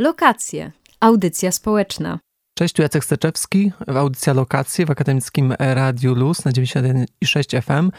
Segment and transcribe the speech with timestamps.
[0.00, 0.72] Lokacje.
[1.00, 2.18] Audycja społeczna.
[2.58, 7.90] Cześć, tu Jacek Steczewski, audycja Lokacje w akademickim Radiu Luz na 91,6 FM.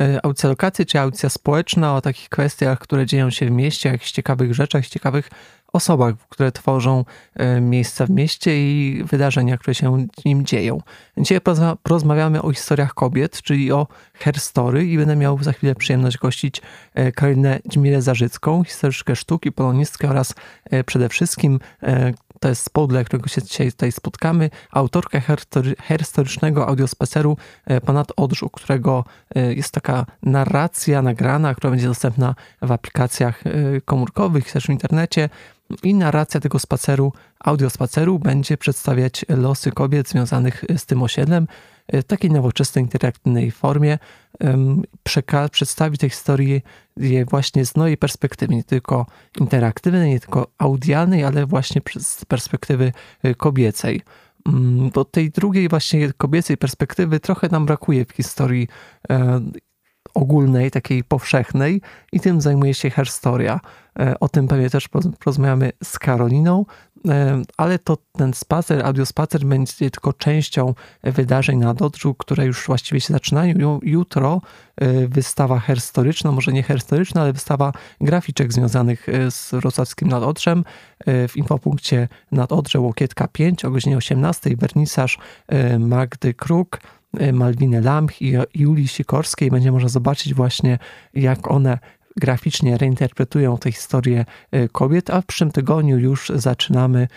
[0.00, 4.12] E, audycja Lokacje, czyli audycja społeczna o takich kwestiach, które dzieją się w mieście, jakichś
[4.12, 5.30] ciekawych rzeczach, ciekawych
[5.72, 10.80] osobach, które tworzą e, miejsca w mieście i wydarzenia, które się nim dzieją.
[11.18, 11.40] Dzisiaj
[11.82, 16.62] porozmawiamy o historiach kobiet, czyli o herstory i będę miał za chwilę przyjemność gościć
[16.94, 20.34] e, Karinę Dźmirę Zarzycką, historyczkę sztuki, polonistkę oraz
[20.86, 21.58] przede wszystkim
[22.40, 25.22] to jest spot, dla którego się dzisiaj tutaj spotkamy, autorkę
[25.80, 27.36] herstorycznego audiospaceru
[27.86, 33.42] Ponad Odrzu, którego jest taka narracja nagrana, która będzie dostępna w aplikacjach
[33.84, 35.28] komórkowych, też w internecie,
[35.82, 41.46] i narracja tego spaceru, audiospaceru będzie przedstawiać losy kobiet związanych z tym osiedlem
[42.06, 43.98] takiej nowoczesnej, interaktywnej formie.
[45.08, 46.62] Przeka- przedstawi tej historii
[46.96, 49.06] je właśnie z nowej perspektywy, nie tylko
[49.40, 52.92] interaktywnej, nie tylko audialnej, ale właśnie z perspektywy
[53.24, 54.02] y, kobiecej.
[54.48, 58.68] Mm, bo tej drugiej właśnie kobiecej perspektywy trochę nam brakuje w historii
[59.10, 59.40] e,
[60.14, 61.80] ogólnej, takiej powszechnej
[62.12, 63.60] i tym zajmuje się herstoria.
[63.98, 66.87] E, o tym pewnie też porozmawiamy z Karoliną, e,
[67.56, 73.12] ale to ten spacer, audiospacer będzie tylko częścią wydarzeń na Dodżu, które już właściwie się
[73.12, 73.80] zaczynają.
[73.82, 74.40] Jutro
[74.76, 80.64] e, wystawa herstoryczna, może nie herstoryczna, ale wystawa graficzek związanych z wrocławskim nadodrzem
[81.28, 84.56] w infopunkcie nadodrze Łokietka 5 o godzinie 18.
[84.56, 85.18] Wernisaż
[85.78, 86.80] Magdy Kruk,
[87.32, 89.50] Malwiny Lamch i Julii Sikorskiej.
[89.50, 90.78] Będzie można zobaczyć właśnie,
[91.14, 91.78] jak one
[92.18, 94.24] graficznie reinterpretują tę historię
[94.54, 97.08] y, kobiet, a w przyszłym tygodniu już zaczynamy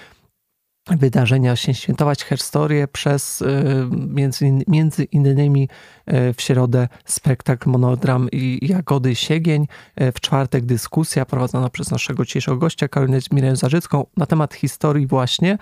[0.89, 3.45] wydarzenia się świętować historię przez y,
[3.91, 5.69] między, między innymi
[6.13, 12.57] y, w środę spektakl monodram i Jagody Siegień, w czwartek dyskusja prowadzona przez naszego dzisiejszego
[12.57, 15.57] gościa Karolinę Mirę Zarzycką na temat historii właśnie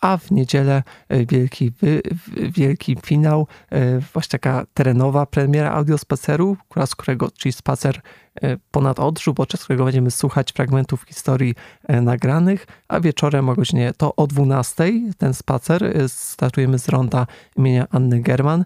[0.00, 1.72] a w niedzielę e, wielki,
[2.50, 6.56] wielki finał, e, właśnie taka terenowa premiera audiospaceru,
[6.86, 8.00] z którego, czyli spacer
[8.70, 11.54] ponad Odrzu, podczas którego będziemy słuchać fragmentów historii
[11.88, 18.20] nagranych, a wieczorem o godzinie to o 12 ten spacer startujemy z ronda imienia Anny
[18.20, 18.64] German,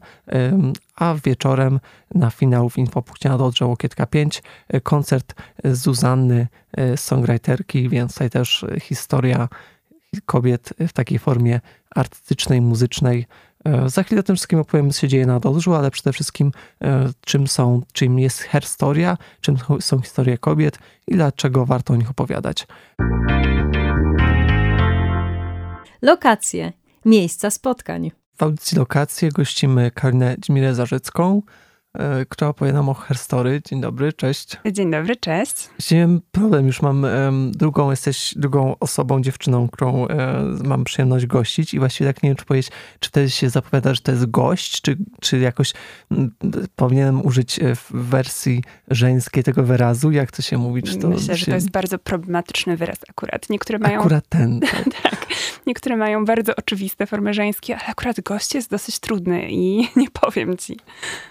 [0.96, 1.80] a wieczorem
[2.14, 4.42] na finał w Infopunkcie nad Odrze Łokietka 5
[4.82, 5.34] koncert
[5.64, 6.46] Zuzanny,
[6.96, 9.48] songwriterki, więc tutaj też historia
[10.26, 11.60] kobiet w takiej formie
[11.94, 13.26] artystycznej, muzycznej.
[13.64, 16.52] E, za chwilę o tym wszystkim opowiem, co się dzieje na Dodżu, ale przede wszystkim
[16.82, 20.78] e, czym są, czym jest herstoria, czym są historie kobiet
[21.08, 22.66] i dlaczego warto o nich opowiadać.
[26.02, 26.72] Lokacje,
[27.04, 28.10] miejsca spotkań.
[28.36, 31.71] W audycji Lokacje gościmy Karinę Dźmirę Zarzycką, E,
[32.28, 33.62] która opowie nam o herstory.
[33.64, 34.56] Dzień dobry, cześć.
[34.72, 35.69] Dzień dobry, cześć.
[35.69, 37.06] Właściwie problem, już mam
[37.50, 42.36] drugą, jesteś drugą osobą, dziewczyną, którą e, mam przyjemność gościć i właściwie tak nie wiem,
[42.36, 45.72] czy powiedzieć, czy wtedy się zapowiada, że to jest gość, czy, czy jakoś
[46.76, 50.82] powinienem użyć e, w wersji żeńskiej tego wyrazu, jak to się mówi?
[50.82, 51.41] Czy to Myślę, się...
[51.41, 53.50] że to jest bardzo problematyczny wyraz akurat.
[53.50, 54.00] Niektóre mają...
[54.00, 54.60] Akurat ten.
[54.72, 55.02] Tak.
[55.02, 55.26] tak.
[55.66, 60.56] Niektóre mają bardzo oczywiste formy żeńskie, ale akurat gość jest dosyć trudny i nie powiem
[60.56, 60.76] ci.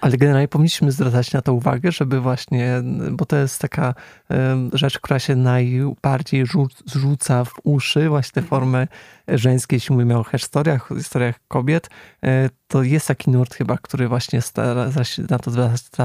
[0.02, 3.94] Ale generalnie powinniśmy zwracać na to uwagę, żeby właśnie, bo to jest taka
[4.74, 6.46] rzecz, która się najbardziej
[6.86, 8.50] zrzuca w uszy, właśnie te mhm.
[8.50, 8.88] formy
[9.28, 11.90] żeńskie, jeśli mówimy o historiach, historiach kobiet,
[12.24, 15.52] e, to jest taki nurt chyba, który właśnie stara się na to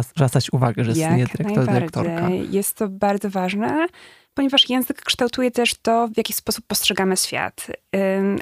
[0.02, 2.28] zwracać uwagę, że jest nie dyrektor, dyrektorka.
[2.30, 3.86] Jest to bardzo ważne
[4.36, 7.66] ponieważ język kształtuje też to, w jaki sposób postrzegamy świat.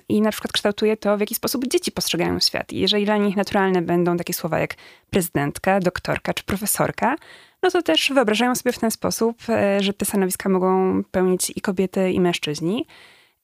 [0.08, 2.72] I na przykład kształtuje to, w jaki sposób dzieci postrzegają świat.
[2.72, 4.74] I jeżeli dla nich naturalne będą takie słowa jak
[5.10, 7.16] prezydentka, doktorka czy profesorka,
[7.62, 11.60] no to też wyobrażają sobie w ten sposób, e, że te stanowiska mogą pełnić i
[11.60, 12.86] kobiety, i mężczyźni.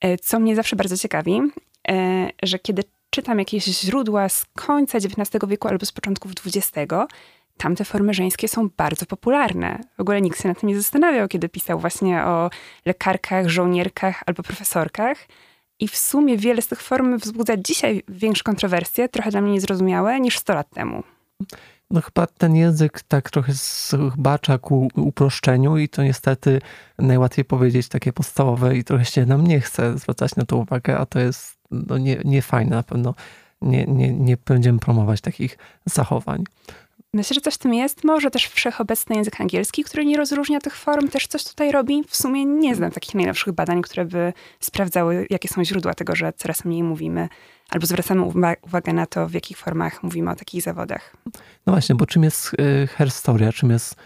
[0.00, 1.40] E, co mnie zawsze bardzo ciekawi,
[1.88, 6.92] e, że kiedy czytam jakieś źródła z końca XIX wieku albo z początków XX,
[7.60, 9.80] tamte formy żeńskie są bardzo popularne.
[9.96, 12.50] W ogóle nikt się na tym nie zastanawiał, kiedy pisał właśnie o
[12.86, 15.18] lekarkach, żołnierkach albo profesorkach.
[15.80, 20.20] I w sumie wiele z tych form wzbudza dzisiaj większe kontrowersje, trochę dla mnie niezrozumiałe
[20.20, 21.02] niż 100 lat temu.
[21.90, 26.60] No chyba ten język tak trochę zbacza ku uproszczeniu i to niestety
[26.98, 31.06] najłatwiej powiedzieć takie podstawowe i trochę się nam nie chce zwracać na to uwagę, a
[31.06, 33.14] to jest no, nie, nie fajne na pewno.
[33.62, 36.44] Nie, nie, nie będziemy promować takich zachowań.
[37.14, 38.04] Myślę, że coś w tym jest.
[38.04, 42.04] Może też wszechobecny język angielski, który nie rozróżnia tych form, też coś tutaj robi.
[42.08, 46.32] W sumie nie znam takich najnowszych badań, które by sprawdzały, jakie są źródła tego, że
[46.32, 47.28] coraz mniej mówimy,
[47.70, 48.22] albo zwracamy
[48.62, 51.16] uwagę na to, w jakich formach mówimy o takich zawodach.
[51.66, 53.96] No właśnie, bo czym jest y, herstoria, czym jest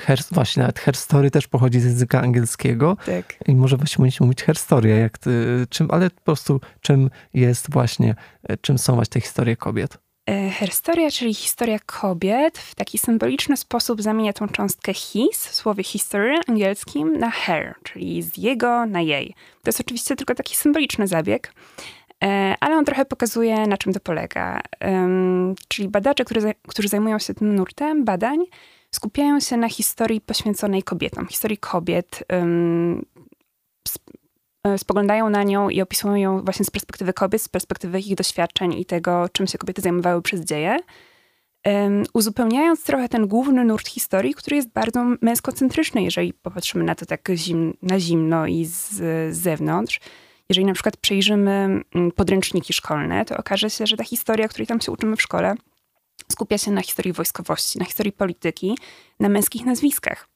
[0.00, 2.96] her, właśnie nawet herstory też pochodzi z języka angielskiego.
[3.06, 3.34] Tak.
[3.48, 8.14] I może właśnie powinniśmy mówić herstoria, jak ty, czym, ale po prostu czym jest właśnie,
[8.60, 9.98] czym są właśnie te historie kobiet.
[10.28, 16.40] Herstoria, czyli historia kobiet, w taki symboliczny sposób zamienia tą cząstkę his w słowie history
[16.48, 19.34] angielskim na her, czyli z jego na jej.
[19.62, 21.52] To jest oczywiście tylko taki symboliczny zabieg,
[22.24, 24.60] e, ale on trochę pokazuje, na czym to polega.
[25.68, 26.24] Czyli badacze,
[26.68, 28.38] którzy zajmują się tym nurtem badań,
[28.90, 32.46] skupiają się na historii poświęconej kobietom, historii kobiet, E,
[34.76, 38.84] spoglądają na nią i opisują ją właśnie z perspektywy kobiet, z perspektywy ich doświadczeń i
[38.84, 40.76] tego, czym się kobiety zajmowały przez dzieje.
[41.66, 47.06] Um, uzupełniając trochę ten główny nurt historii, który jest bardzo męskocentryczny, jeżeli popatrzymy na to
[47.06, 50.00] tak zim, na zimno i z, z zewnątrz.
[50.48, 54.80] Jeżeli na przykład przejrzymy mm, podręczniki szkolne, to okaże się, że ta historia, której tam
[54.80, 55.54] się uczymy w szkole,
[56.32, 58.78] skupia się na historii wojskowości, na historii polityki,
[59.20, 60.28] na męskich nazwiskach.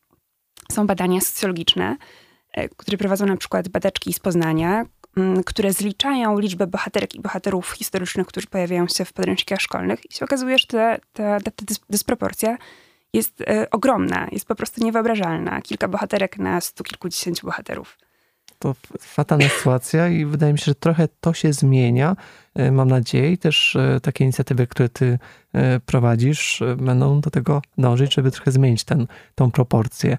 [0.73, 1.97] Są badania socjologiczne,
[2.57, 4.85] E, które prowadzą na przykład badaczki z Poznania,
[5.17, 10.15] mm, które zliczają liczbę bohaterek i bohaterów historycznych, którzy pojawiają się w podręcznikach szkolnych i
[10.15, 11.51] się okazuje, że ta, ta, ta
[11.91, 12.59] dysproporcja
[13.13, 15.63] jest e, ogromna, jest po prostu niewyobrażalna.
[15.63, 17.99] Kilka bohaterek na stu kilkudziesięciu bohaterów
[18.59, 22.17] to fatalna sytuacja i wydaje mi się, że trochę to się zmienia.
[22.55, 25.19] E, mam nadzieję i też e, takie inicjatywy, które ty
[25.53, 30.19] e, prowadzisz, będą do tego dążyć, żeby trochę zmienić ten, tą proporcję.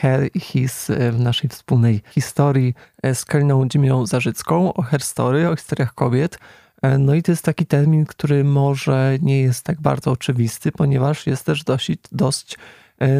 [0.00, 2.74] Her i his w naszej wspólnej historii
[3.14, 6.38] z Kaliną Dzimią Zarzycką o herstory, o historiach kobiet.
[6.98, 11.46] No i to jest taki termin, który może nie jest tak bardzo oczywisty, ponieważ jest
[11.46, 12.56] też dość, dość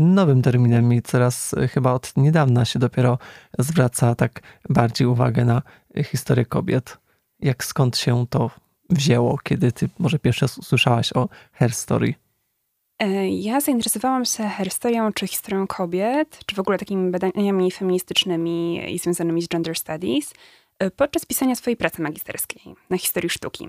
[0.00, 3.18] nowym terminem i coraz e, chyba od niedawna się dopiero
[3.58, 5.62] zwraca tak bardziej uwagę na
[6.04, 6.98] historię kobiet.
[7.40, 8.50] Jak skąd się to
[8.90, 12.14] wzięło, kiedy ty może pierwszy raz usłyszałaś o Her Story?
[12.98, 18.98] E, ja zainteresowałam się historią czy historią kobiet, czy w ogóle takimi badaniami feministycznymi i
[18.98, 20.34] związanymi z gender studies
[20.96, 23.68] podczas pisania swojej pracy magisterskiej na historii sztuki.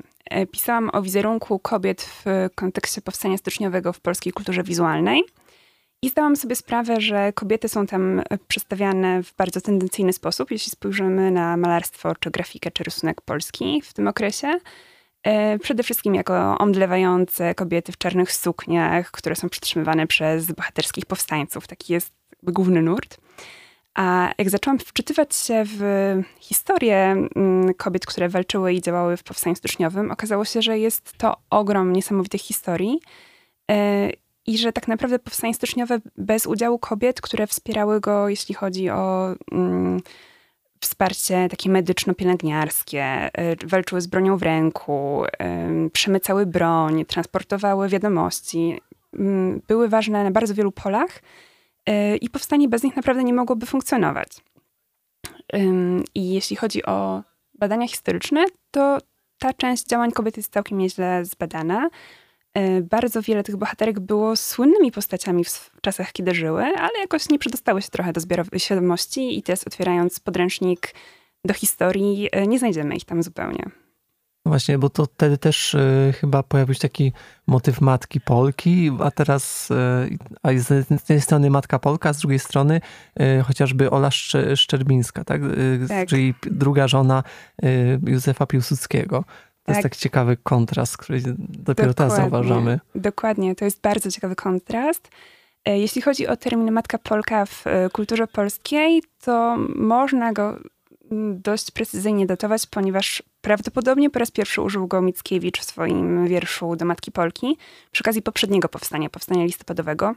[0.51, 5.23] Pisałam o wizerunku kobiet w kontekście powstania styczniowego w polskiej kulturze wizualnej–
[6.01, 11.31] i zdałam sobie sprawę, że kobiety są tam przedstawiane w bardzo tendencyjny sposób, jeśli spojrzymy
[11.31, 14.59] na malarstwo, czy grafikę, czy rysunek polski w tym okresie.
[15.23, 21.67] E, przede wszystkim jako omdlewające kobiety w czarnych sukniach, które są przytrzymywane przez bohaterskich powstańców.
[21.67, 22.11] Taki jest
[22.43, 23.17] główny nurt.
[23.95, 25.81] A jak zaczęłam wczytywać się w
[26.39, 31.37] historię mm, kobiet, które walczyły i działały w powstaniu styczniowym, okazało się, że jest to
[31.49, 32.99] ogrom niesamowitych historii
[33.71, 34.09] e,
[34.47, 39.35] i że tak naprawdę powstanie styczniowe bez udziału kobiet, które wspierały go, jeśli chodzi o
[39.51, 40.01] mm,
[40.79, 43.29] wsparcie takie medyczno-pielęgniarskie,
[43.63, 48.79] y, walczyły z bronią w ręku, y, przemycały broń, transportowały wiadomości,
[49.13, 51.21] y, były ważne na bardzo wielu polach
[51.89, 54.27] y, i powstanie bez nich naprawdę nie mogłoby funkcjonować.
[56.15, 58.97] I jeśli chodzi o badania historyczne, to
[59.39, 61.89] ta część działań kobiet jest całkiem nieźle zbadana.
[62.55, 67.39] E, bardzo wiele tych bohaterek było słynnymi postaciami w czasach, kiedy żyły, ale jakoś nie
[67.39, 70.93] przedostały się trochę do zbiorowej świadomości i teraz otwierając podręcznik
[71.45, 73.65] do historii, e, nie znajdziemy ich tam zupełnie.
[74.45, 77.13] Właśnie, bo to wtedy też y, chyba pojawił się taki
[77.47, 79.69] motyw matki Polki, a teraz
[80.43, 82.81] a z jednej strony matka Polka, z drugiej strony
[83.43, 84.09] chociażby Ola
[84.55, 85.41] Szczerbińska, tak?
[85.87, 86.07] tak?
[86.07, 87.23] Czyli druga żona
[88.07, 89.23] Józefa Piłsudskiego.
[89.65, 89.75] To tak.
[89.75, 92.79] jest taki ciekawy kontrast, który dopiero teraz zauważamy.
[92.95, 95.09] Dokładnie, to jest bardzo ciekawy kontrast.
[95.65, 100.59] E, jeśli chodzi o termin matka Polka w e, kulturze polskiej, to można go
[101.11, 106.75] mm, dość precyzyjnie datować, ponieważ prawdopodobnie po raz pierwszy użył go Mickiewicz w swoim wierszu
[106.75, 107.57] do Matki Polki
[107.91, 110.15] przy okazji poprzedniego powstania, powstania listopadowego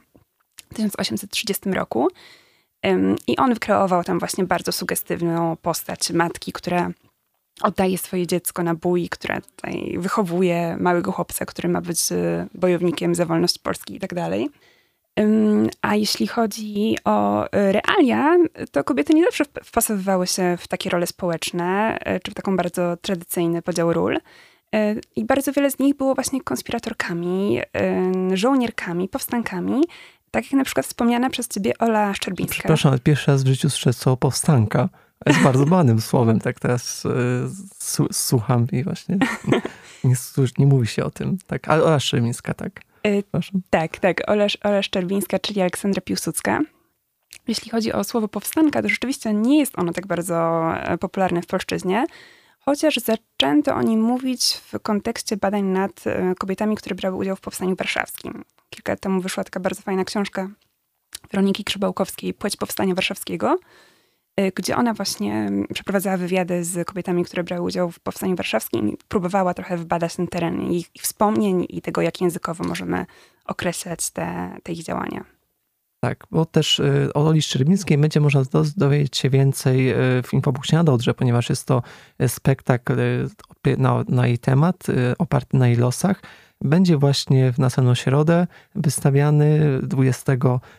[0.57, 2.07] w 1830 roku.
[3.27, 6.91] I on wykreował tam właśnie bardzo sugestywną postać matki, która
[7.63, 13.15] oddaje swoje dziecko na bój, która tutaj wychowuje małego chłopca, który ma być y, bojownikiem
[13.15, 14.49] za wolność Polski i tak dalej.
[15.81, 18.37] A jeśli chodzi o y, realia,
[18.71, 22.97] to kobiety nie zawsze wpasowywały się w takie role społeczne, y, czy w taką bardzo
[22.97, 24.19] tradycyjny podział ról.
[25.15, 27.59] I bardzo wiele z nich było właśnie konspiratorkami,
[28.33, 29.83] żołnierkami, powstankami,
[30.31, 32.59] tak jak na przykład wspomniana przez ciebie Ola Szczerbińska.
[32.59, 34.89] Przepraszam, ale pierwszy raz w życiu słyszę słowo powstanka
[35.25, 39.17] jest bardzo banym słowem, tak teraz y, słucham i właśnie
[40.03, 40.15] nie,
[40.57, 41.37] nie, mówi się o tym.
[41.47, 42.81] Tak, ale Ola Szczerbińska, tak.
[43.07, 43.23] Y,
[43.69, 44.29] tak, tak.
[44.29, 46.61] Ola, Ola Szczerbińska, czyli Aleksandra Piłsudska.
[47.47, 51.45] Jeśli chodzi o słowo powstanka, to rzeczywiście nie jest ono tak bardzo e, popularne w
[51.45, 52.05] polszczyźnie,
[52.59, 56.03] chociaż zaczęto o nim mówić w kontekście badań nad
[56.37, 58.43] kobietami, które brały udział w powstaniu warszawskim.
[58.69, 60.49] Kilka lat temu wyszła taka bardzo fajna książka
[61.31, 63.59] Weroniki Krzybałkowskiej Płeć Powstania Warszawskiego,
[64.55, 69.53] gdzie ona właśnie przeprowadzała wywiady z kobietami, które brały udział w Powstaniu Warszawskim i próbowała
[69.53, 73.05] trochę wbadać ten teren ich, ich wspomnień i tego, jak językowo możemy
[73.45, 75.25] określać te, te ich działania.
[76.03, 78.43] Tak, bo też y, o Oli Szczerbińskiej będzie można
[78.77, 81.83] dowiedzieć się więcej y, w Infobuksie na Dodrze, ponieważ jest to
[82.27, 82.93] spektakl
[83.77, 86.21] na, na jej temat, oparty na jej losach
[86.61, 90.33] będzie właśnie w następną środę wystawiany 20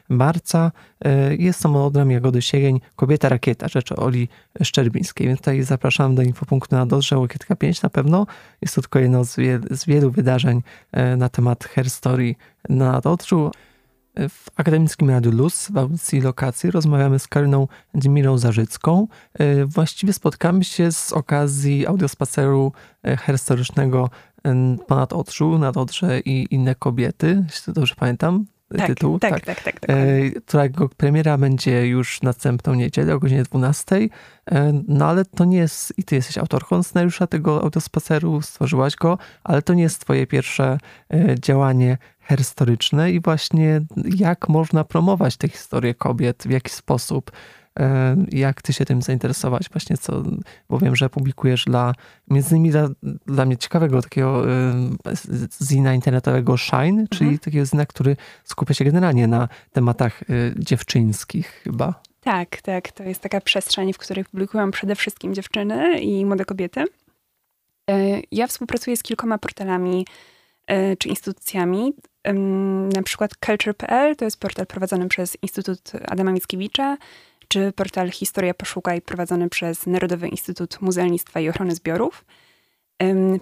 [0.09, 0.73] marca.
[1.05, 4.29] E, jest to monogram Jagody Sieleń, Kobieta Rakieta, rzecz Oli
[4.63, 5.27] Szczerbińskiej.
[5.27, 8.27] Więc tutaj zapraszam do infopunktu na Dodrze Łokietka 5 na pewno.
[8.63, 9.37] Jest to tylko jedno z,
[9.71, 12.35] z wielu wydarzeń e, na temat hair story
[12.69, 13.51] na Dodrzu.
[14.29, 19.07] W Akademickim Radiu Luz w audycji Lokacji rozmawiamy z Karyną Dmirą Zarzycką.
[19.35, 22.73] E, właściwie spotkamy się z okazji audiospaceru
[23.05, 24.11] herstorycznego
[24.87, 28.47] Ponad Odrzu, Nad Odrze i inne kobiety, jeśli dobrze pamiętam
[28.79, 29.19] tak, tytuł.
[29.19, 29.81] Tak, tak, tak.
[29.81, 34.09] tak, tak którego premiera będzie już następną niedzielę o godzinie 12.
[34.89, 39.63] No ale to nie jest, i ty jesteś autorką scenariusza tego autospaceru, stworzyłaś go, ale
[39.63, 40.79] to nie jest twoje pierwsze
[41.15, 43.81] e, działanie historyczne i właśnie
[44.17, 47.60] jak można promować tę historię kobiet, w jaki sposób E,
[48.33, 50.23] jak ty się tym zainteresować właśnie, co,
[50.69, 51.93] bo wiem, że publikujesz dla,
[52.31, 52.89] między innymi dla,
[53.27, 54.75] dla mnie ciekawego takiego e,
[55.63, 57.39] zina internetowego Shine, czyli mhm.
[57.39, 62.03] takiego zina, który skupia się generalnie na tematach e, dziewczyńskich chyba.
[62.21, 62.93] Tak, tak.
[62.93, 66.85] To jest taka przestrzeń, w której publikują przede wszystkim dziewczyny i młode kobiety.
[68.33, 70.07] Ja współpracuję z kilkoma portalami
[70.99, 71.93] czy instytucjami.
[72.95, 76.97] Na przykład Culture.pl to jest portal prowadzony przez Instytut Adama Mickiewicza
[77.51, 82.25] czy portal Historia Poszukaj prowadzony przez Narodowy Instytut Muzealnictwa i Ochrony Zbiorów.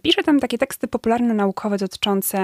[0.02, 2.38] Pisze tam takie teksty popularno-naukowe dotyczące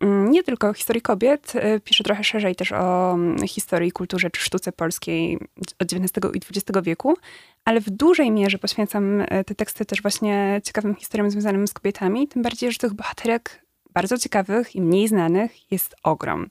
[0.00, 4.40] mm, nie tylko historii kobiet, e, pisze trochę szerzej też o mm, historii, kulturze czy
[4.40, 5.38] sztuce polskiej
[5.78, 7.16] od XIX i XX wieku,
[7.64, 12.28] ale w dużej mierze poświęcam e, te teksty też właśnie ciekawym historiom związanym z kobietami,
[12.28, 16.50] tym bardziej, że tych bohaterek bardzo ciekawych i mniej znanych jest ogrom.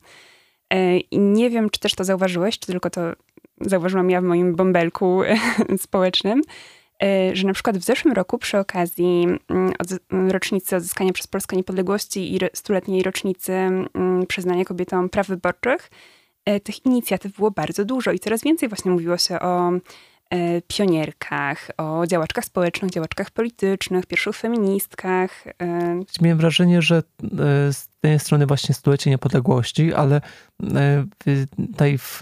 [0.70, 3.01] E, I nie wiem, czy też to zauważyłeś, czy tylko to
[3.61, 5.21] zauważyłam ja w moim bąbelku
[5.77, 6.41] społecznym,
[7.03, 12.35] e, że na przykład w zeszłym roku przy okazji mm, rocznicy odzyskania przez Polskę niepodległości
[12.35, 15.89] i stuletniej rocznicy mm, przyznania kobietom praw wyborczych,
[16.45, 19.71] e, tych inicjatyw było bardzo dużo i coraz więcej właśnie mówiło się o
[20.67, 25.48] pionierkach, o działaczkach społecznych, działaczkach politycznych, pierwszych feministkach.
[25.48, 27.01] E, Miałem wrażenie, że e,
[27.74, 30.22] z tej strony właśnie stulecie niepodległości, ale
[31.55, 32.22] tutaj w,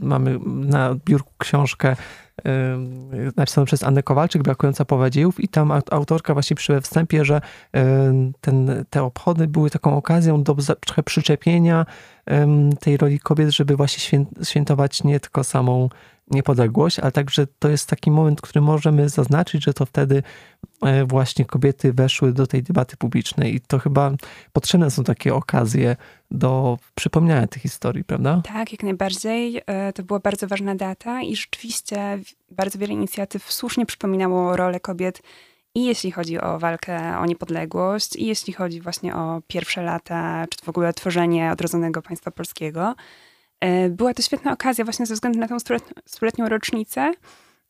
[0.00, 1.96] mamy na biurku książkę
[3.36, 7.40] napisaną przez Annę Kowalczyk, Brakująca Powadziejów i tam autorka właśnie przy we wstępie, że
[8.40, 11.86] ten, te obchody były taką okazją do trochę przyczepienia
[12.80, 15.88] tej roli kobiet, żeby właśnie świętować nie tylko samą
[16.30, 20.22] niepodległość, ale także to jest taki moment, który możemy zaznaczyć, że to wtedy
[20.82, 24.10] e, właśnie kobiety weszły do tej debaty publicznej i to chyba
[24.52, 25.96] potrzebne są takie okazje
[26.30, 28.42] do przypomniania tych historii, prawda?
[28.44, 29.62] Tak, jak najbardziej.
[29.66, 32.18] E, to była bardzo ważna data i rzeczywiście
[32.50, 35.22] bardzo wiele inicjatyw słusznie przypominało rolę kobiet
[35.74, 40.64] i jeśli chodzi o walkę o niepodległość, i jeśli chodzi właśnie o pierwsze lata, czy
[40.64, 42.94] w ogóle tworzenie odrodzonego państwa polskiego.
[43.60, 45.56] E, była to świetna okazja właśnie ze względu na tą
[46.06, 47.12] stuletnią rocznicę,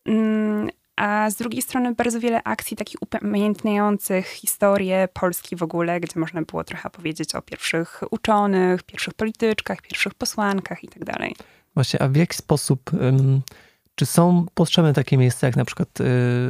[0.05, 6.21] mm, a z drugiej strony bardzo wiele akcji takich upamiętniających historię Polski w ogóle, gdzie
[6.21, 11.37] można było trochę powiedzieć o pierwszych uczonych, pierwszych polityczkach, pierwszych posłankach i tak dalej.
[11.75, 12.91] Właśnie, a w jaki sposób,
[13.95, 16.05] czy są potrzebne takie miejsca jak na przykład y,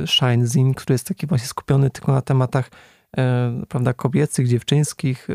[0.07, 2.71] Shine Zin, który jest taki właśnie skupiony tylko na tematach
[3.69, 5.29] prawda, kobiecych, dziewczyńskich,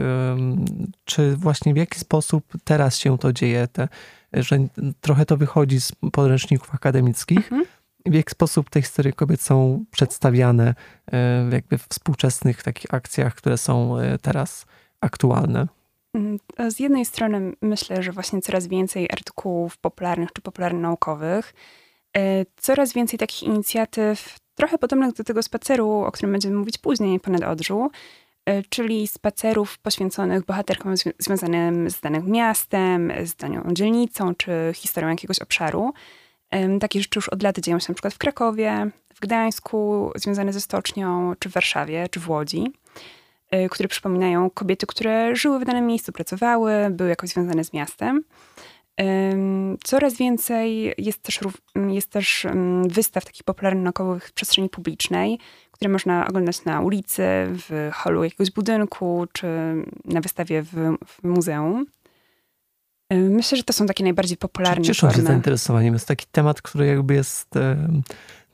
[1.05, 3.87] czy właśnie w jaki sposób teraz się to dzieje, te,
[4.33, 4.57] że
[5.01, 7.65] trochę to wychodzi z podręczników akademickich, mhm.
[8.05, 10.75] w jaki sposób te historie kobiet są przedstawiane
[11.11, 14.65] e, jakby w współczesnych takich akcjach, które są e, teraz
[15.01, 15.67] aktualne?
[16.13, 16.39] Mm,
[16.69, 21.53] z jednej strony myślę, że właśnie coraz więcej artykułów popularnych czy popularno-naukowych,
[22.57, 27.43] coraz więcej takich inicjatyw trochę podobnych do tego spaceru, o którym będziemy mówić później ponad
[27.43, 27.89] Odrzu,
[28.45, 35.39] e, czyli spacerów poświęconych bohaterkom związanym z danym miastem, z daną dzielnicą czy historią jakiegoś
[35.39, 35.93] obszaru.
[36.79, 41.33] Takie rzeczy już od lat dzieją się przykład w Krakowie, w Gdańsku, związane ze stocznią,
[41.39, 42.73] czy w Warszawie, czy w Łodzi,
[43.51, 48.23] e, które przypominają kobiety, które żyły w danym miejscu, pracowały, były jakoś związane z miastem.
[49.83, 51.39] Coraz więcej jest też,
[51.89, 52.47] jest też
[52.87, 55.39] wystaw takich popularno-naukowych w przestrzeni publicznej,
[55.71, 59.47] które można oglądać na ulicy, w holu jakiegoś budynku, czy
[60.05, 61.85] na wystawie w, w muzeum.
[63.11, 65.93] Myślę, że to są takie najbardziej popularne Cieszą się zainteresowaniem.
[65.93, 67.49] Jest taki temat, który jakby jest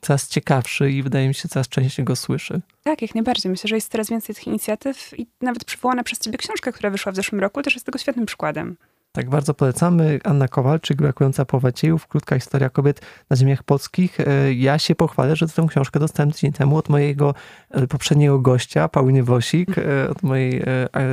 [0.00, 2.60] coraz ciekawszy i wydaje mi się, coraz częściej go słyszy.
[2.82, 3.50] Tak, jak najbardziej.
[3.50, 7.12] Myślę, że jest coraz więcej tych inicjatyw i nawet przywołana przez ciebie książka, która wyszła
[7.12, 8.76] w zeszłym roku, też jest tego świetnym przykładem.
[9.14, 10.20] Tak, bardzo polecamy.
[10.24, 13.00] Anna Kowalczyk, Brakująca połowa dziejów, krótka historia kobiet
[13.30, 14.20] na ziemiach polskich.
[14.20, 17.34] E, ja się pochwalę, że tę książkę dostałem tydzień temu od mojego
[17.70, 20.62] e, poprzedniego gościa, Pauliny Wosik, e, od mojej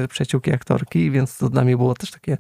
[0.10, 2.38] przyjaciółki aktorki, więc to dla mnie było też takie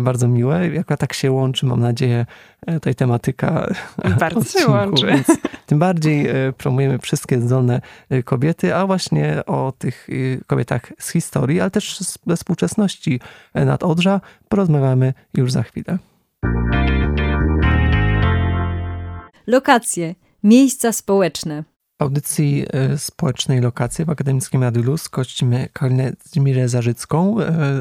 [0.00, 0.68] bardzo miłe.
[0.68, 2.26] Jak tak się łączy, mam nadzieję,
[2.66, 3.74] e, tej tematyka
[4.20, 5.06] Bardzo odcinku, się łączy.
[5.06, 5.26] Więc
[5.66, 7.80] tym bardziej e, promujemy wszystkie zdolne
[8.24, 10.08] kobiety, a właśnie o tych
[10.46, 13.20] kobietach z historii, ale też ze współczesności
[13.54, 15.98] nad Odrza porozmawiamy już za chwilę.
[19.46, 21.64] Lokacje, miejsca społeczne.
[21.98, 26.12] W audycji społecznej lokacji w Akademickim Radiu Luz gościmy Kalinę
[26.66, 27.36] Zarzycką,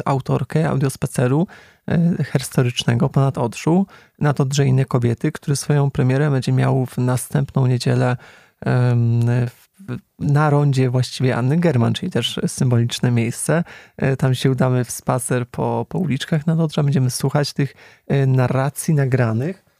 [0.05, 1.47] autorkę audiospaceru
[1.91, 3.85] E, historycznego ponad Odrzu,
[4.19, 8.17] nad Odrze inne kobiety, który swoją premierę będzie miał w następną niedzielę
[10.19, 13.63] na rondzie właściwie Anny German, czyli też symboliczne miejsce.
[13.97, 17.73] E, tam się udamy w spacer po, po uliczkach nad Odrza, będziemy słuchać tych
[18.07, 19.70] e, narracji nagranych,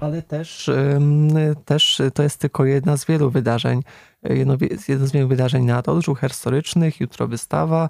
[0.00, 0.70] ale też,
[1.64, 3.82] też to jest tylko jedna z wielu wydarzeń,
[4.22, 4.56] jedno,
[4.88, 7.86] jedno z wielu wydarzeń na Odrzu historycznych, jutro wystawa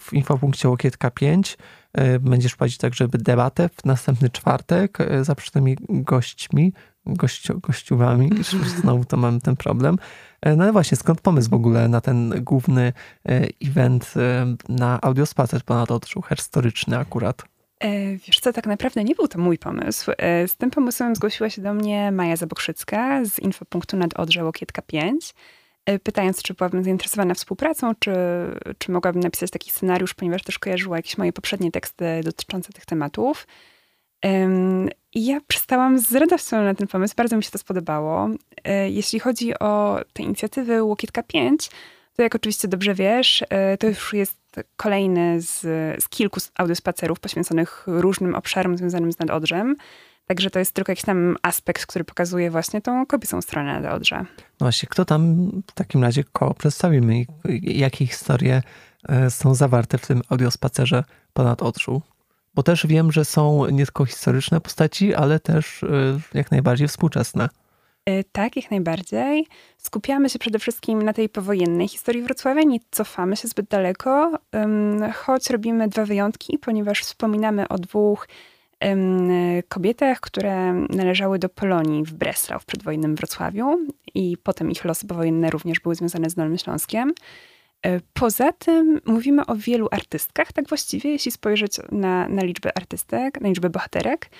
[0.00, 1.56] w infopunkcie Łokietka 5,
[1.94, 6.72] E, będziesz prowadzić także debatę w następny czwartek e, za przytomnymi gośćmi,
[7.06, 8.30] gościu, gościuwami.
[8.80, 9.96] Znowu to mam ten problem.
[10.40, 12.92] E, no ale właśnie, skąd pomysł w ogóle na ten główny
[13.62, 14.14] event
[14.68, 17.53] na audiospacer ponad odczuł historyczny akurat?
[18.26, 20.10] Wiesz co, tak naprawdę nie był to mój pomysł.
[20.46, 25.34] Z tym pomysłem zgłosiła się do mnie Maja Zabokrzycka z infopunktu nad Odrze Łokietka 5.
[25.86, 28.12] E, pytając, czy byłabym zainteresowana współpracą, czy,
[28.78, 33.46] czy mogłabym napisać taki scenariusz, ponieważ też kojarzyła jakieś moje poprzednie teksty dotyczące tych tematów.
[35.14, 38.28] I ja przystałam z radością na ten pomysł, bardzo mi się to spodobało.
[38.64, 41.70] E, jeśli chodzi o te inicjatywy Łokietka 5,
[42.16, 44.43] to jak oczywiście dobrze wiesz, e, to już jest
[44.76, 45.60] kolejny z,
[46.02, 49.76] z kilku audiospacerów poświęconych różnym obszarom związanym z Nadodrzem.
[50.26, 54.20] Także to jest tylko jakiś tam aspekt, który pokazuje właśnie tą kobiecą stronę Nadodrza.
[54.20, 57.24] No właśnie, kto tam w takim razie koło przedstawimy?
[57.62, 58.62] Jakie historie
[59.08, 62.02] e, są zawarte w tym audiospacerze ponad Odrzu?
[62.54, 65.88] Bo też wiem, że są nie tylko historyczne postaci, ale też e,
[66.34, 67.48] jak najbardziej współczesne.
[68.06, 69.46] E, tak, jak najbardziej.
[69.78, 74.38] Skupiamy się przede wszystkim na tej powojennej historii Wrocławia, nie cofamy się zbyt daleko,
[75.14, 78.28] choć robimy dwa wyjątki, ponieważ wspominamy o dwóch
[79.68, 83.78] kobietach, które należały do Polonii w Breslau w przedwojennym Wrocławiu
[84.14, 87.12] i potem ich losy powojenny również były związane z Dolnym Śląskiem.
[87.86, 93.40] E, poza tym mówimy o wielu artystkach, tak właściwie, jeśli spojrzeć na, na liczbę artystek,
[93.40, 94.30] na liczbę bohaterek.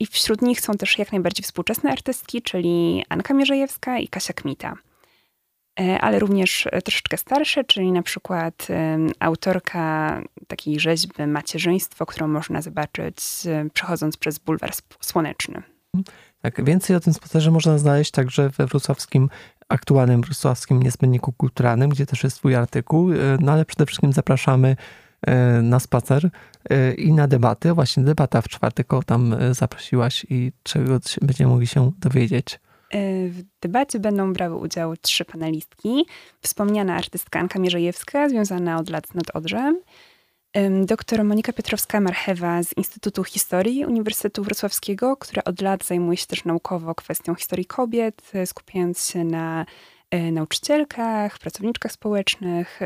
[0.00, 4.74] I wśród nich są też jak najbardziej współczesne artystki, czyli Anka Mierzejewska i Kasia Kmita.
[5.80, 8.68] E, ale również troszeczkę starsze, czyli na przykład
[9.20, 13.16] autorka takiej rzeźby Macierzyństwo, którą można zobaczyć
[13.72, 15.62] przechodząc przez bulwar słoneczny.
[16.42, 19.28] Tak, więcej o tym spacerze można znaleźć także we wrocławskim,
[19.68, 24.68] aktualnym wrocławskim niezbędniku kulturalnym, gdzie też jest twój artykuł, e, no ale przede wszystkim zapraszamy
[24.68, 24.76] e,
[25.62, 26.30] na spacer
[26.98, 27.74] i na debatę.
[27.74, 32.58] Właśnie debata w czwartek tam zaprosiłaś i czego będziemy mogli się dowiedzieć.
[32.92, 36.06] E, w debacie będą brały udział trzy panelistki.
[36.40, 39.80] Wspomniana artystka Anka Mierzejewska, związana od lat z Nadodrzem,
[40.84, 46.94] doktor Monika Piotrowska-Marchewa z Instytutu Historii Uniwersytetu Wrocławskiego, która od lat zajmuje się też naukowo
[46.94, 49.66] kwestią historii kobiet, e, skupiając się na
[50.10, 52.80] e, nauczycielkach, pracowniczkach społecznych,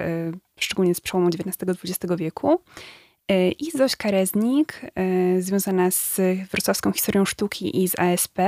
[0.60, 2.60] szczególnie z przełomu XIX-XX wieku.
[3.58, 4.80] I Zośka Reznik,
[5.38, 8.38] związana z wrocławską historią sztuki i z ASP,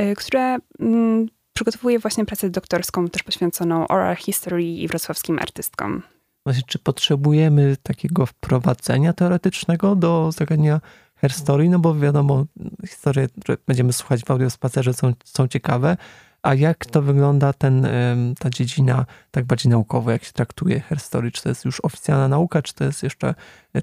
[0.00, 6.02] Y, która mm, przygotowuje właśnie pracę doktorską, też poświęconą oral history i wrocławskim artystkom.
[6.44, 10.80] Właśnie, czy potrzebujemy takiego wprowadzenia teoretycznego do zagadnienia
[11.16, 11.68] herstory?
[11.68, 12.44] No bo wiadomo,
[12.88, 15.96] historie, które będziemy słuchać w audiospacerze są, są ciekawe,
[16.42, 17.88] a jak to wygląda ten,
[18.38, 21.30] ta dziedzina tak bardziej naukowo, jak się traktuje herstory?
[21.30, 23.34] Czy to jest już oficjalna nauka, czy to jest jeszcze,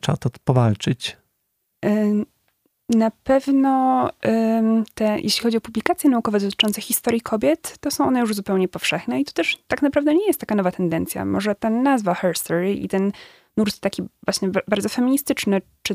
[0.02, 1.17] trzeba to powalczyć?
[1.86, 2.26] Y,
[2.89, 4.10] na pewno
[4.93, 9.22] te, jeśli chodzi o publikacje naukowe dotyczące historii kobiet, to są one już zupełnie powszechne
[9.22, 11.26] i to też tak naprawdę nie jest taka nowa tendencja.
[11.26, 13.12] Może ta nazwa Herstory i ten
[13.58, 15.93] nurt taki właśnie bardzo feministyczny, czy,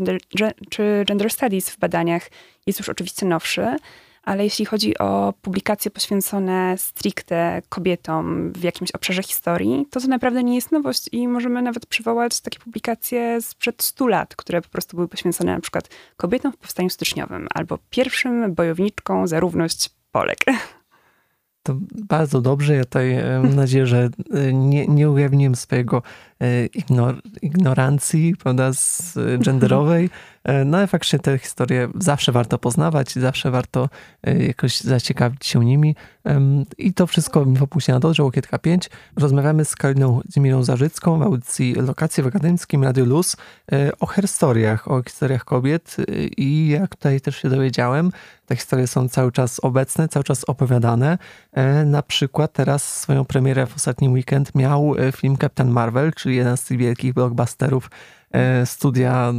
[0.71, 2.31] czy gender studies w badaniach
[2.67, 3.77] jest już oczywiście nowszy,
[4.23, 10.45] ale jeśli chodzi o publikacje poświęcone stricte kobietom w jakimś obszarze historii, to to naprawdę
[10.45, 14.97] nie jest nowość i możemy nawet przywołać takie publikacje sprzed 100 lat, które po prostu
[14.97, 20.39] były poświęcone na przykład kobietom w powstaniu styczniowym albo pierwszym bojowniczką za równość Polek.
[21.63, 21.77] To
[22.09, 22.75] bardzo dobrze.
[22.75, 26.03] Ja tutaj mam nadzieję, że e, nie, nie ujawniłem swojego
[26.41, 30.11] e, ignor, ignorancji prawda, z genderowej.
[30.45, 33.89] E, no faktycznie te historie zawsze warto poznawać, zawsze warto
[34.39, 35.97] jakoś zaciekawić się nimi.
[36.79, 38.91] I to wszystko w Infopusie na Dodrze, Łokietka 5.
[39.17, 43.37] Rozmawiamy z Kaliną Zimilą Zarzycką w audycji Lokacji w Akademickim Radio Luz
[44.01, 45.97] o historiach, o historiach kobiet
[46.37, 48.11] i jak tutaj też się dowiedziałem,
[48.53, 51.19] te historie są cały czas obecne, cały czas opowiadane.
[51.53, 56.37] E, na przykład teraz swoją premierę w ostatni weekend miał e, film Captain Marvel, czyli
[56.37, 57.91] jeden z tych wielkich blockbusterów e,
[58.65, 59.33] studia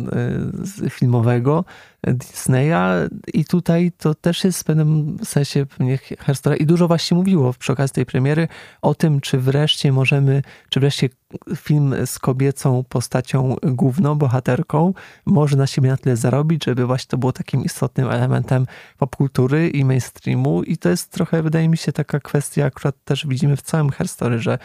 [0.90, 1.66] filmowego.
[2.08, 7.54] Disneya i tutaj to też jest w pewnym sensie pewnie historia i dużo właśnie mówiło
[7.60, 8.48] przy okazji tej premiery
[8.82, 11.10] o tym, czy wreszcie możemy, czy wreszcie
[11.56, 14.94] film z kobiecą postacią główną, bohaterką
[15.26, 18.66] może na siebie na tyle zarobić, żeby właśnie to było takim istotnym elementem
[18.98, 23.56] popkultury i mainstreamu i to jest trochę, wydaje mi się, taka kwestia, akurat też widzimy
[23.56, 24.58] w całym herstory, że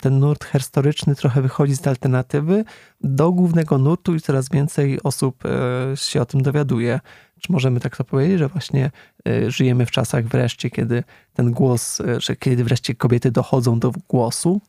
[0.00, 2.64] ten nurt historyczny trochę wychodzi z alternatywy
[3.00, 7.00] do głównego nurtu i coraz więcej osób e, się o tym dowiaduje.
[7.40, 8.90] Czy możemy tak to powiedzieć, że właśnie
[9.28, 13.92] e, żyjemy w czasach wreszcie, kiedy ten głos, e, że kiedy wreszcie kobiety dochodzą do
[14.08, 14.60] głosu?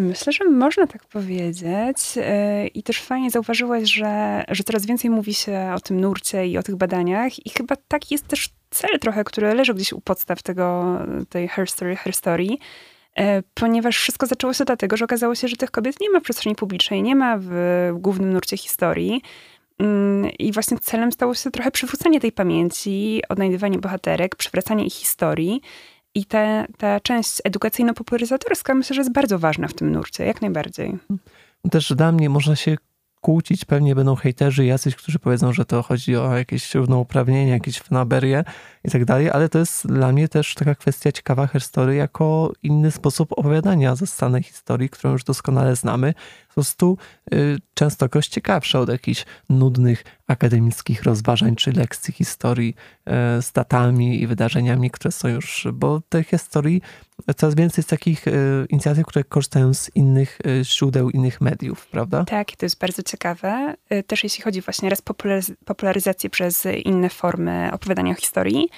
[0.00, 1.64] Myślę, że można tak powiedzieć.
[2.74, 6.62] I też fajnie zauważyłaś, że, że coraz więcej mówi się o tym nurcie i o
[6.62, 7.46] tych badaniach.
[7.46, 11.70] I chyba tak jest też cel trochę, który leży gdzieś u podstaw tego, tej Her
[11.70, 12.58] Story, Her Story E,
[13.54, 16.56] ponieważ wszystko zaczęło się dlatego, że okazało się, że tych kobiet nie ma w przestrzeni
[16.56, 17.50] publicznej, nie ma w
[17.94, 19.22] głównym nurcie historii.
[19.78, 25.60] Mm, I właśnie celem stało się trochę przywrócenie tej pamięci, odnajdywanie bohaterek, przywracanie ich historii.
[26.14, 30.98] I ta, ta część edukacyjno-popularyzatorska myślę, że jest bardzo ważna w tym nurcie, jak najbardziej.
[31.70, 32.76] Też dla mnie można się
[33.20, 33.64] kłócić.
[33.64, 38.44] Pewnie będą hejterzy jacyś, którzy powiedzą, że to chodzi o jakieś równouprawnienie, jakieś fanaberie
[38.84, 42.90] i tak dalej, ale to jest dla mnie też taka kwestia ciekawa herstory jako inny
[42.90, 46.14] sposób opowiadania zastanej historii, którą już doskonale znamy.
[46.48, 46.98] Po prostu
[47.34, 52.74] y, częstokroć ciekawsza od jakichś nudnych akademickich rozważań czy lekcji historii
[53.38, 56.82] y, z datami i wydarzeniami, które są już, bo tej historii
[57.36, 62.24] coraz więcej jest takich y, inicjatyw, które korzystają z innych y, źródeł, innych mediów, prawda?
[62.24, 63.74] Tak, to jest bardzo ciekawe.
[64.06, 65.02] Też jeśli chodzi właśnie raz
[65.64, 68.68] popularyzację przez inne formy opowiadania o historii,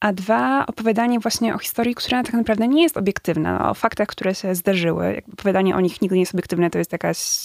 [0.00, 4.34] a dwa, opowiadanie właśnie o historii, która tak naprawdę nie jest obiektywna, o faktach, które
[4.34, 5.22] się zdarzyły.
[5.32, 7.40] Opowiadanie o nich nigdy nie jest obiektywne, to jest jakaś,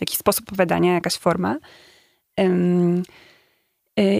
[0.00, 1.56] jakiś sposób opowiadania, jakaś forma.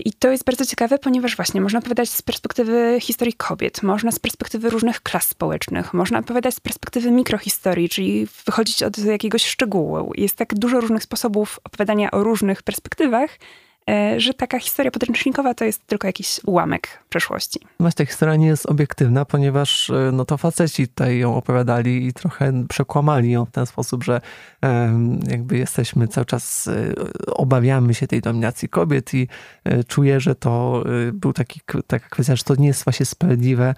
[0.05, 4.19] I to jest bardzo ciekawe, ponieważ właśnie można opowiadać z perspektywy historii kobiet, można z
[4.19, 10.13] perspektywy różnych klas społecznych, można opowiadać z perspektywy mikrohistorii, czyli wychodzić od jakiegoś szczegółu.
[10.15, 13.39] Jest tak dużo różnych sposobów opowiadania o różnych perspektywach,
[14.17, 17.61] że taka historia podręcznikowa to jest tylko jakiś ułamek przeszłości.
[17.71, 22.13] Natomiast ta historia nie jest obiektywna, ponieważ e, no to faceci tutaj ją opowiadali i
[22.13, 24.21] trochę przekłamali ją w ten sposób, że
[25.29, 26.95] jakby jesteśmy cały czas, e,
[27.27, 29.29] obawiamy się tej dominacji kobiet i
[29.89, 33.75] czuję, że to był taki, taka kwestia, że to nie jest właśnie sprawiedliwe,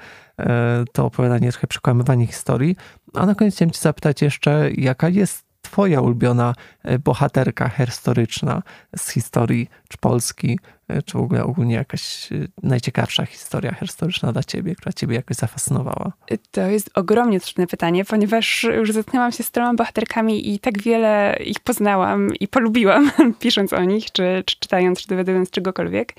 [0.93, 2.77] to opowiadanie, trochę przekłamywanie historii.
[3.15, 8.63] A na koniec chciałem cię zapytać jeszcze, jaka jest twoja ulubiona e, bohaterka historyczna
[8.97, 14.43] z historii czy Polski, e, czy w ogóle ogólnie jakaś e, najciekawsza historia historyczna dla
[14.43, 16.13] ciebie, która ciebie jakoś zafascynowała?
[16.51, 21.37] To jest ogromnie trudne pytanie, ponieważ już zetknęłam się z troma bohaterkami i tak wiele
[21.45, 26.15] ich poznałam i polubiłam, pisząc o nich, czy, czy czytając, czy dowiadując czegokolwiek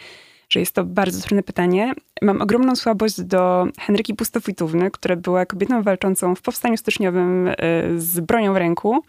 [0.50, 1.94] że jest to bardzo trudne pytanie.
[2.22, 7.54] Mam ogromną słabość do Henryki Pustowitówny, która była kobietą walczącą w powstaniu styczniowym e,
[7.98, 9.04] z bronią w ręku.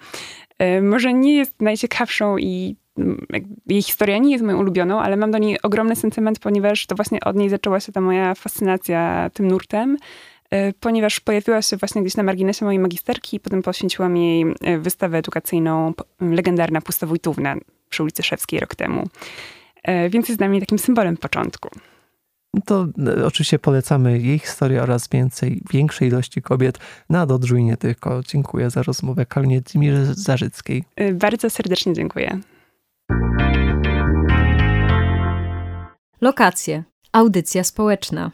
[0.58, 3.26] E, może nie jest najciekawszą i mm,
[3.66, 7.20] jej historia nie jest moją ulubioną, ale mam do niej ogromny sentyment, ponieważ to właśnie
[7.20, 9.96] od niej zaczęła się ta moja fascynacja tym nurtem
[10.50, 14.44] e, ponieważ pojawiła się właśnie gdzieś na marginesie mojej magisterki i potem poświęciłam jej
[14.78, 17.56] wystawę edukacyjną Legendarna Pusta Wójtówna
[17.88, 19.04] przy ulicy Szewskiej rok temu.
[19.86, 21.68] E, więc jest dla mnie takim symbolem początku.
[22.54, 22.86] No to
[23.18, 26.78] e, oczywiście polecamy jej historię oraz więcej, większej ilości kobiet
[27.10, 28.20] na Dodrzu i nie tylko.
[28.28, 30.84] Dziękuję za rozmowę Karolinie Dzimirze Zarzyckiej.
[30.96, 32.40] E, bardzo serdecznie dziękuję.
[36.20, 36.84] Lokacje.
[37.12, 38.30] Audycja społeczna.